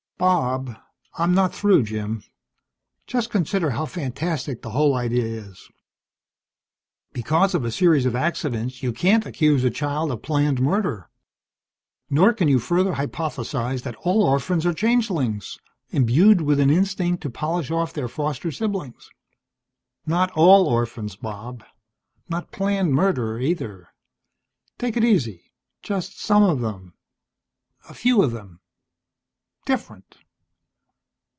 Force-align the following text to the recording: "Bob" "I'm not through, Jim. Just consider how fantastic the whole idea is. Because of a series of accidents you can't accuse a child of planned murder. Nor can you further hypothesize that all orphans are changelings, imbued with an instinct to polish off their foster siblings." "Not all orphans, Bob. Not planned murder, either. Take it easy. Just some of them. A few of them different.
"Bob" 0.21 0.75
"I'm 1.17 1.33
not 1.33 1.51
through, 1.51 1.81
Jim. 1.81 2.23
Just 3.07 3.31
consider 3.31 3.71
how 3.71 3.87
fantastic 3.87 4.61
the 4.61 4.69
whole 4.69 4.93
idea 4.93 5.23
is. 5.25 5.67
Because 7.11 7.55
of 7.55 7.65
a 7.65 7.71
series 7.71 8.05
of 8.05 8.15
accidents 8.15 8.83
you 8.83 8.93
can't 8.93 9.25
accuse 9.25 9.63
a 9.63 9.71
child 9.71 10.11
of 10.11 10.21
planned 10.21 10.61
murder. 10.61 11.09
Nor 12.07 12.33
can 12.33 12.47
you 12.47 12.59
further 12.59 12.93
hypothesize 12.93 13.81
that 13.81 13.95
all 14.01 14.23
orphans 14.23 14.63
are 14.67 14.75
changelings, 14.75 15.57
imbued 15.89 16.41
with 16.41 16.59
an 16.59 16.69
instinct 16.69 17.23
to 17.23 17.31
polish 17.31 17.71
off 17.71 17.91
their 17.91 18.07
foster 18.07 18.51
siblings." 18.51 19.09
"Not 20.05 20.29
all 20.33 20.67
orphans, 20.67 21.15
Bob. 21.15 21.63
Not 22.29 22.51
planned 22.51 22.93
murder, 22.93 23.39
either. 23.39 23.87
Take 24.77 24.95
it 24.97 25.03
easy. 25.03 25.51
Just 25.81 26.21
some 26.21 26.43
of 26.43 26.61
them. 26.61 26.93
A 27.89 27.95
few 27.95 28.21
of 28.21 28.29
them 28.29 28.59
different. 29.63 30.17